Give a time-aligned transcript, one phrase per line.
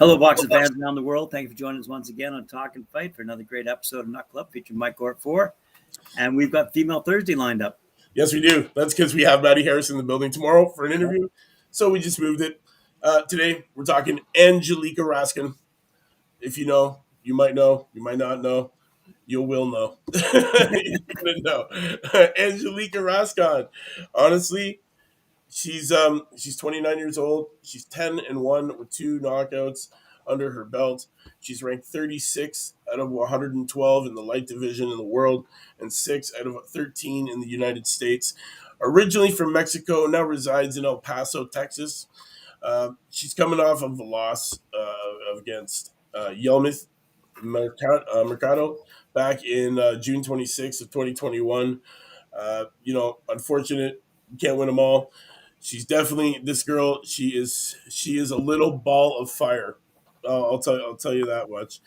[0.00, 1.30] Hello, boxing fans around the world.
[1.30, 4.00] Thank you for joining us once again on Talk and Fight for another great episode
[4.00, 5.54] of Nut Club featuring Mike Gort 4.
[6.16, 7.80] And we've got Female Thursday lined up.
[8.14, 8.70] Yes, we do.
[8.74, 11.28] That's because we have Maddie Harris in the building tomorrow for an interview.
[11.70, 12.62] So we just moved it.
[13.02, 15.54] Uh, today, we're talking Angelica Raskin.
[16.40, 17.88] If you know, you might know.
[17.92, 18.72] You might not know.
[19.30, 19.96] You will know.
[20.12, 21.66] You're gonna know.
[22.36, 23.68] Angelica Raskin.
[24.12, 24.80] Honestly,
[25.48, 27.46] she's um she's 29 years old.
[27.62, 29.86] She's 10 and one with two knockouts
[30.26, 31.06] under her belt.
[31.38, 35.46] She's ranked 36 out of 112 in the light division in the world
[35.78, 38.34] and six out of 13 in the United States.
[38.80, 42.08] Originally from Mexico, now resides in El Paso, Texas.
[42.64, 46.88] Uh, she's coming off of a loss uh, against uh, Yelmith
[47.42, 48.78] Mercado, uh, Mercado
[49.14, 51.80] back in uh, June 26th of 2021.
[52.36, 54.02] Uh, you know, unfortunate,
[54.40, 55.12] can't win them all.
[55.60, 57.00] She's definitely this girl.
[57.04, 59.76] She is she is a little ball of fire.
[60.26, 61.80] I'll, I'll tell I'll tell you that much.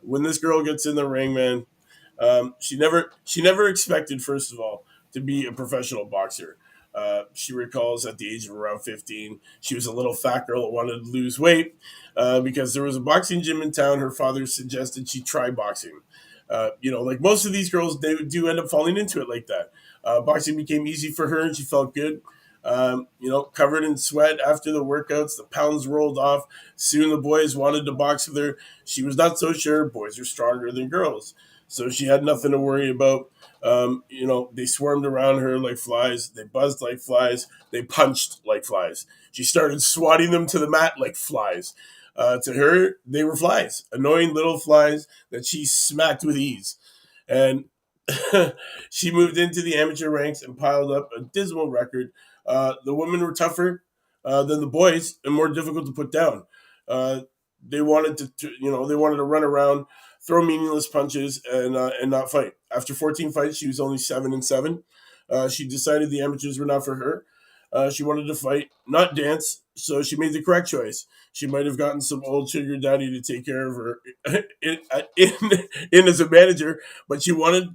[0.00, 1.66] When this girl gets in the ring, man,
[2.18, 6.56] um, she never she never expected first of all to be a professional boxer.
[6.94, 10.62] Uh, she recalls at the age of around 15, she was a little fat girl
[10.62, 11.76] that wanted to lose weight
[12.16, 13.98] uh, because there was a boxing gym in town.
[14.00, 16.00] Her father suggested she try boxing.
[16.50, 19.28] Uh, you know, like most of these girls, they do end up falling into it
[19.28, 19.70] like that.
[20.04, 22.22] Uh, boxing became easy for her and she felt good.
[22.64, 26.44] Um, you know, covered in sweat after the workouts, the pounds rolled off.
[26.76, 28.58] Soon the boys wanted to box with her.
[28.84, 29.84] She was not so sure.
[29.86, 31.34] Boys are stronger than girls.
[31.68, 33.30] So she had nothing to worry about.
[33.62, 36.30] Um, you know, they swarmed around her like flies.
[36.30, 37.46] They buzzed like flies.
[37.70, 39.06] They punched like flies.
[39.32, 41.74] She started swatting them to the mat like flies.
[42.18, 46.76] Uh, to her, they were flies, annoying little flies that she smacked with ease.
[47.28, 47.66] And
[48.90, 52.10] she moved into the amateur ranks and piled up a dismal record.
[52.44, 53.84] Uh, the women were tougher
[54.24, 56.44] uh, than the boys and more difficult to put down.
[56.88, 57.20] Uh,
[57.66, 59.86] they wanted to, to, you know, they wanted to run around,
[60.20, 62.54] throw meaningless punches, and uh, and not fight.
[62.74, 64.82] After 14 fights, she was only seven and seven.
[65.30, 67.24] Uh, she decided the amateurs were not for her.
[67.72, 69.62] Uh, she wanted to fight, not dance.
[69.76, 71.06] So she made the correct choice.
[71.32, 74.00] She might have gotten some old sugar daddy to take care of her
[74.62, 74.78] in,
[75.16, 75.32] in,
[75.92, 77.68] in as a manager, but she wanted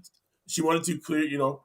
[0.47, 1.63] she wanted to clear, you know,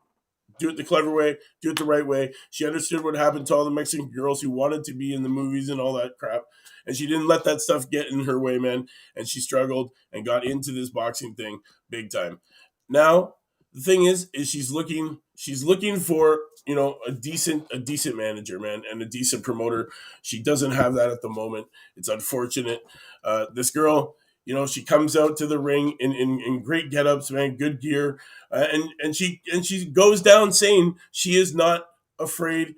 [0.58, 2.32] do it the clever way, do it the right way.
[2.50, 5.28] She understood what happened to all the Mexican girls who wanted to be in the
[5.28, 6.42] movies and all that crap.
[6.86, 8.86] And she didn't let that stuff get in her way, man.
[9.14, 11.60] And she struggled and got into this boxing thing
[11.90, 12.40] big time.
[12.88, 13.34] Now,
[13.72, 18.16] the thing is, is she's looking she's looking for, you know, a decent a decent
[18.16, 19.88] manager, man, and a decent promoter.
[20.20, 21.68] She doesn't have that at the moment.
[21.96, 22.82] It's unfortunate.
[23.22, 26.90] Uh, this girl, you know, she comes out to the ring in, in, in great
[26.90, 28.18] get-ups, man, good gear.
[28.50, 31.86] Uh, and and she and she goes down saying she is not
[32.18, 32.74] afraid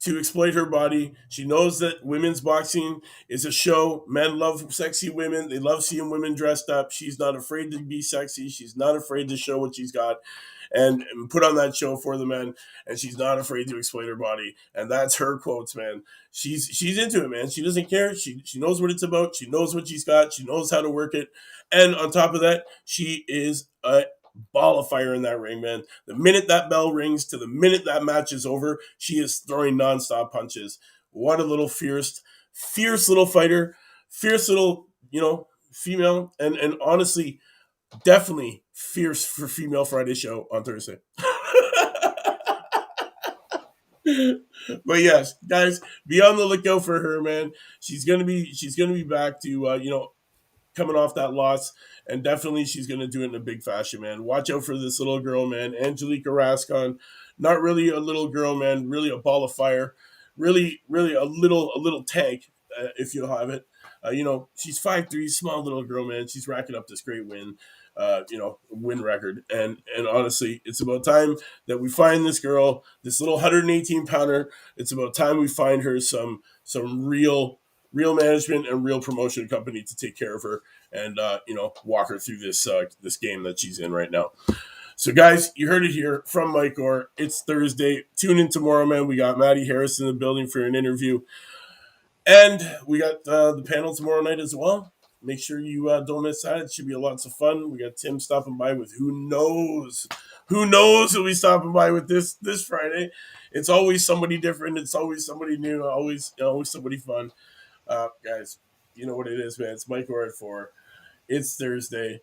[0.00, 1.12] to exploit her body.
[1.28, 4.04] She knows that women's boxing is a show.
[4.06, 5.48] Men love sexy women.
[5.48, 6.92] They love seeing women dressed up.
[6.92, 8.48] She's not afraid to be sexy.
[8.48, 10.18] She's not afraid to show what she's got
[10.72, 12.54] and, put on that show for the men.
[12.86, 14.54] And she's not afraid to exploit her body.
[14.74, 16.02] And that's her quotes, man.
[16.30, 17.50] She's she's into it, man.
[17.50, 18.14] She doesn't care.
[18.14, 19.36] She she knows what it's about.
[19.36, 20.32] She knows what she's got.
[20.32, 21.28] She knows how to work it.
[21.70, 24.04] And on top of that, she is a
[24.52, 25.82] ball of fire in that ring, man.
[26.06, 29.76] The minute that bell rings to the minute that match is over, she is throwing
[29.76, 30.78] nonstop punches.
[31.10, 33.76] What a little fierce, fierce little fighter,
[34.08, 37.40] fierce little, you know, female, and and honestly,
[38.04, 40.98] definitely fierce for female Friday show on Thursday.
[44.84, 47.52] but yes, guys, be on the lookout for her, man.
[47.80, 50.12] She's gonna be she's gonna be back to uh, you know
[50.78, 51.72] coming off that loss,
[52.06, 54.24] and definitely she's to do it in a big fashion, man.
[54.24, 55.74] Watch out for this little girl, man.
[55.74, 56.98] Angelica Raskin,
[57.38, 58.88] not really a little girl, man.
[58.88, 59.94] Really a ball of fire.
[60.36, 62.50] Really, really a little a little tank,
[62.80, 63.66] uh, if you'll have it.
[64.04, 66.28] Uh, you know, she's five three, small little girl, man.
[66.28, 67.56] She's racking up this great win.
[67.98, 69.42] Uh, you know, win record.
[69.50, 71.36] And and honestly, it's about time
[71.66, 74.50] that we find this girl, this little 118 pounder.
[74.76, 77.58] It's about time we find her some some real
[77.92, 80.62] real management and real promotion company to take care of her
[80.92, 84.10] and uh, you know walk her through this uh, this game that she's in right
[84.10, 84.30] now.
[84.96, 87.10] So guys, you heard it here from Mike Gort.
[87.16, 88.04] It's Thursday.
[88.16, 89.06] Tune in tomorrow, man.
[89.06, 91.20] We got Maddie Harris in the building for an interview,
[92.26, 94.92] and we got uh, the panel tomorrow night as well.
[95.20, 96.58] Make sure you uh, don't miss that.
[96.58, 97.70] It should be lots of fun.
[97.70, 100.06] We got Tim stopping by with who knows,
[100.46, 103.10] who knows who'll be stopping by with this this Friday.
[103.50, 104.78] It's always somebody different.
[104.78, 105.84] It's always somebody new.
[105.84, 107.32] Always always somebody fun.
[107.86, 108.58] Uh, guys,
[108.94, 109.70] you know what it is, man.
[109.70, 110.70] It's Mike Gort for.
[111.28, 112.20] It's Thursday.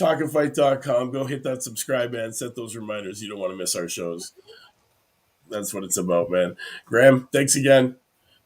[0.00, 1.10] talkandfight.com.
[1.10, 3.22] Go hit that subscribe and set those reminders.
[3.22, 4.32] You don't want to miss our shows.
[5.50, 6.56] That's what it's about, man.
[6.86, 7.96] Graham, thanks again.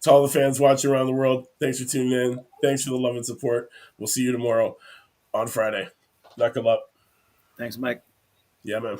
[0.02, 2.44] To all the fans watching around the world, thanks for tuning in.
[2.62, 3.70] Thanks for the love and support.
[3.98, 4.76] We'll see you tomorrow
[5.34, 5.88] on Friday.
[6.37, 6.93] Knuckle up.
[7.58, 8.02] Thanks, Mike.
[8.62, 8.98] Yeah, man.